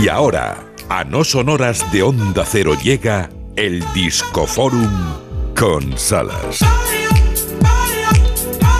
[0.00, 4.88] Y ahora, a no sonoras de Onda Cero llega el Discoforum
[5.58, 6.60] con Salas.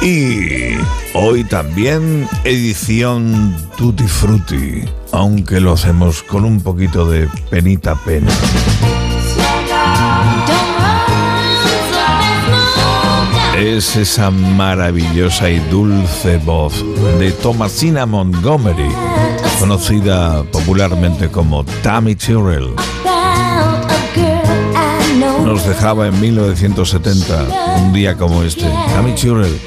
[0.01, 0.77] Y
[1.15, 8.31] hoy también edición Tutti Frutti, aunque lo hacemos con un poquito de penita pena.
[13.59, 16.85] Es esa maravillosa y dulce voz
[17.19, 18.89] de Thomasina Montgomery,
[19.59, 22.75] conocida popularmente como Tammy Tyrrell.
[25.45, 27.47] Nos dejaba en 1970,
[27.77, 28.65] un día como este.
[28.95, 29.59] Tammy Tyrrell,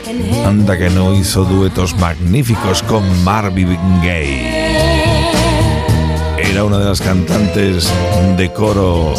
[0.45, 4.71] anda que no hizo duetos magníficos con Marvin Gaye.
[6.37, 7.91] Era una de las cantantes
[8.37, 9.13] de coro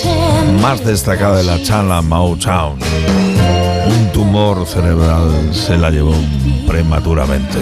[0.61, 2.79] más destacada de la Chala Motown.
[3.89, 6.15] Un tumor cerebral se la llevó
[6.67, 7.59] prematuramente.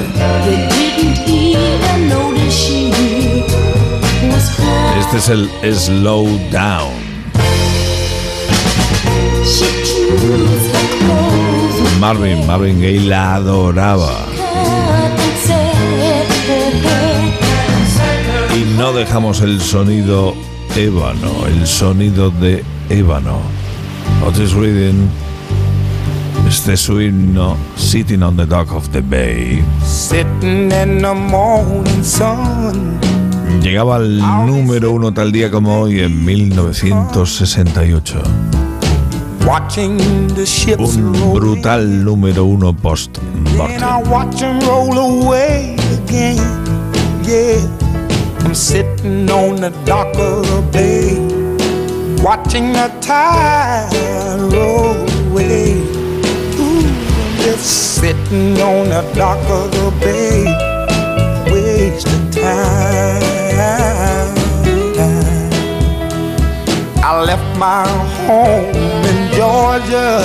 [5.01, 7.11] Este es el Slow Down.
[12.01, 14.25] Marvin, Marvin Gaye la adoraba.
[18.57, 20.35] Y no dejamos el sonido
[20.77, 23.39] ébano, el sonido de ébano.
[24.27, 25.09] Otis Reading,
[26.51, 29.65] este es su himno, Sitting on the Dock of the Bay.
[29.85, 32.99] Sitting in the morning sun.
[33.63, 38.21] Llegaba al número uno tal día como hoy en 1968.
[39.47, 39.97] Watching
[40.35, 43.19] the ships Un brutal número uno post
[48.43, 51.15] I'm sitting on the dock of the bay,
[52.23, 54.97] watching the tide roll
[55.31, 55.90] away.
[57.41, 60.45] Just sitting on the dock of the bay,
[61.51, 63.21] wasting time.
[67.03, 67.87] I left my
[68.27, 70.21] home in Georgia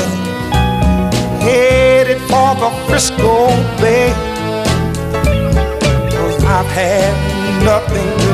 [1.45, 3.47] headed for the Frisco
[3.79, 4.11] Bay.
[6.11, 7.13] Cause I've had
[7.63, 8.24] nothing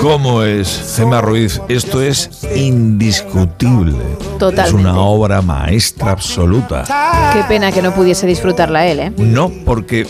[0.00, 1.60] ¿Cómo es, Gema Ruiz?
[1.68, 3.96] Esto es indiscutible.
[4.38, 4.62] Totalmente.
[4.68, 6.84] Es una obra maestra absoluta.
[7.32, 9.12] Qué pena que no pudiese disfrutarla él, ¿eh?
[9.16, 10.06] No, porque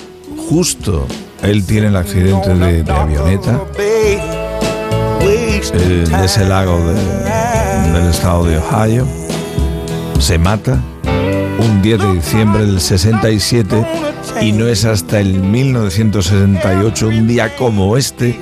[0.48, 1.06] justo
[1.42, 3.60] él tiene el accidente de, de avioneta
[5.72, 9.06] eh, de ese lago de- del estado de Ohio.
[10.18, 10.78] Se mata
[11.64, 13.86] un 10 de diciembre del 67
[14.40, 18.38] y no es hasta el 1968, un día como este,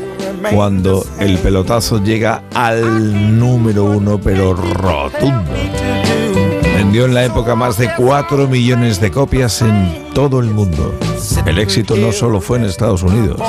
[0.53, 5.53] cuando el pelotazo llega al número uno, pero rotundo.
[6.77, 10.95] Vendió en la época más de 4 millones de copias en todo el mundo.
[11.47, 13.41] El éxito no solo fue en Estados Unidos.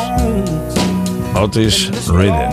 [1.35, 2.49] Otis alone.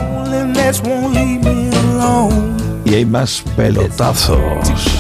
[2.84, 5.00] Y hay más pelotazos.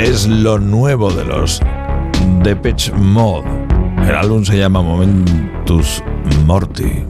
[0.00, 1.60] Es lo nuevo de los
[2.42, 3.46] Depeche Mode.
[4.08, 6.02] El álbum se llama Momentus
[6.46, 7.04] Morti.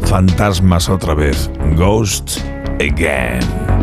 [0.00, 1.50] Fantasmas otra vez.
[1.74, 2.38] Ghost
[2.80, 3.73] Again.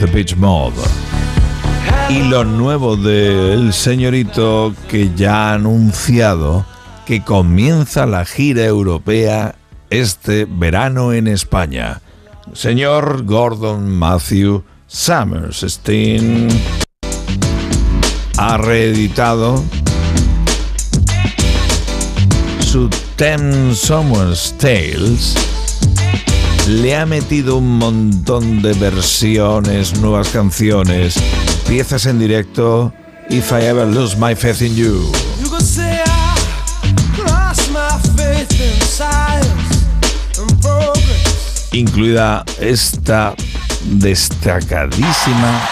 [0.00, 0.80] Los Depeche Mode.
[2.08, 6.64] Y lo nuevo del señorito que ya ha anunciado
[7.06, 9.54] que comienza la gira europea
[9.90, 12.00] este verano en España.
[12.52, 16.48] Señor Gordon Matthew Summerstein
[18.38, 19.62] ha reeditado
[22.60, 25.59] su Ten Summer's Tales
[26.70, 31.16] le ha metido un montón de versiones, nuevas canciones,
[31.68, 32.92] piezas en directo.
[33.28, 35.10] If I ever lose my faith in you.
[41.72, 43.34] Incluida esta
[43.84, 45.68] destacadísima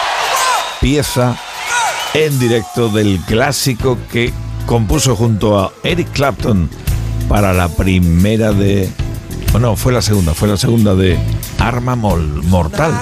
[0.81, 1.37] pieza
[2.13, 4.33] en directo del clásico que
[4.65, 6.69] compuso junto a Eric Clapton
[7.27, 8.89] para la primera de
[9.51, 11.17] Bueno, fue la segunda, fue la segunda de
[11.57, 12.93] Arma Mol- Mortal.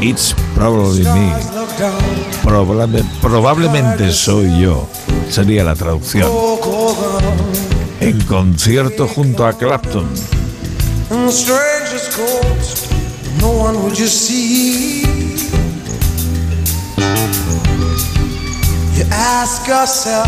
[0.00, 1.32] It's probably me.
[3.22, 4.86] Probablemente soy yo.
[5.30, 6.30] Sería la traducción.
[8.00, 10.06] En concierto junto a Clapton.
[18.96, 20.26] You ask yourself,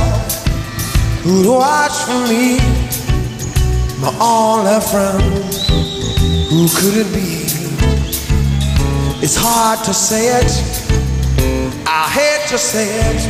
[1.24, 2.58] who'd watch for me?
[4.00, 4.10] My
[6.50, 7.44] who could it be?
[9.20, 10.52] It's hard to say it,
[11.84, 13.20] I hate to say it.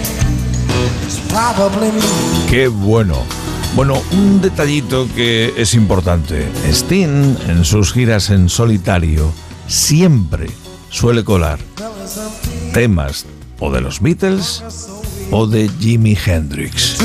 [1.07, 2.03] It's probably me.
[2.51, 3.25] Qué bueno.
[3.75, 6.47] Bueno, un detallito que es importante.
[6.71, 9.33] Sting, en sus giras en solitario,
[9.67, 10.51] siempre
[10.91, 11.59] suele colar
[12.75, 13.25] temas
[13.59, 14.63] o de los Beatles
[15.31, 16.99] o de Jimi Hendrix.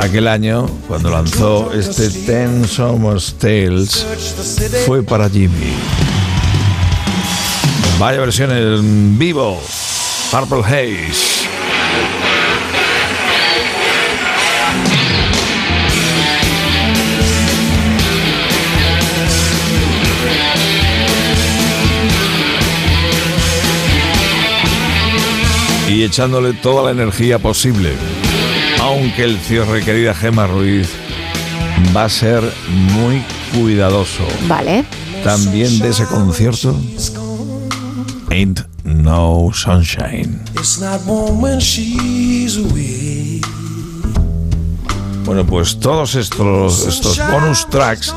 [0.00, 4.06] Aquel año, cuando lanzó este Ten Summer's Tales,
[4.86, 5.74] fue para Jimmy.
[7.98, 9.60] Vaya versión en vivo.
[10.30, 11.49] Purple Haze.
[25.90, 27.92] Y echándole toda la energía posible.
[28.80, 30.88] Aunque el cierre, querida Gema Ruiz,
[31.94, 34.22] va a ser muy cuidadoso.
[34.46, 34.84] Vale.
[35.24, 36.76] También de ese concierto,
[38.30, 40.40] Ain't No Sunshine.
[40.54, 43.40] It's not warm when she's away.
[45.24, 48.14] Bueno, pues todos estos, estos bonus tracks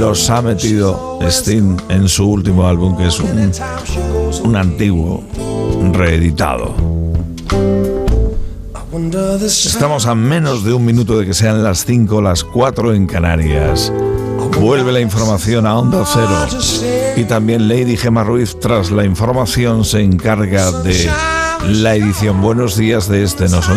[0.00, 3.52] los ha metido Sting en su último álbum, que es un,
[4.42, 5.22] un antiguo
[5.92, 7.03] reeditado.
[8.96, 13.92] Estamos a menos de un minuto de que sean las 5 las 4 en Canarias.
[14.60, 16.46] Vuelve la información a Onda Cero.
[17.16, 21.10] Y también Lady Gemma Ruiz, tras la información, se encarga de
[21.66, 23.74] la edición Buenos Días de este No she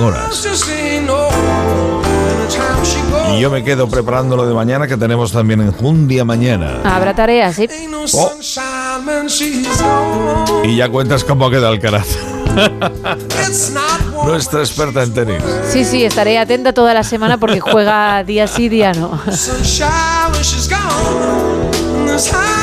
[3.09, 3.35] goes.
[3.35, 6.81] Y yo me quedo preparando lo de mañana, que tenemos también en Jundia mañana.
[6.83, 7.67] Habrá tareas, sí.
[8.11, 8.43] Gone.
[10.63, 12.37] Y ya cuentas cómo queda el carácter.
[14.27, 15.41] Nuestra experta en tenis.
[15.71, 19.21] Sí, sí, estaré atenta toda la semana porque juega día sí, día no.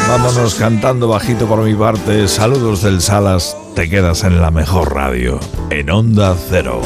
[0.07, 2.29] Vámonos cantando bajito por mi parte.
[2.29, 3.57] Saludos del Salas.
[3.75, 5.41] Te quedas en la mejor radio.
[5.71, 6.83] En Onda Cero.